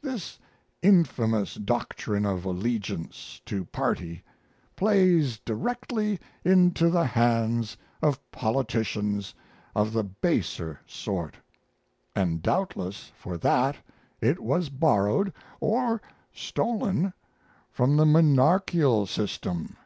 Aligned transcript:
This 0.00 0.38
infamous 0.80 1.54
doctrine 1.56 2.24
of 2.24 2.46
allegiance 2.46 3.42
to 3.44 3.66
party 3.66 4.22
plays 4.74 5.36
directly 5.40 6.18
into 6.46 6.88
the 6.88 7.04
hands 7.04 7.76
of 8.00 8.18
politicians 8.30 9.34
of 9.74 9.92
the 9.92 10.02
baser 10.02 10.80
sort 10.86 11.34
and 12.14 12.40
doubtless 12.40 13.12
for 13.18 13.36
that 13.36 13.76
it 14.18 14.40
was 14.42 14.70
borrowed 14.70 15.30
or 15.60 16.00
stolen 16.32 17.12
from 17.70 17.98
the 17.98 18.06
monarchial 18.06 19.04
system. 19.06 19.76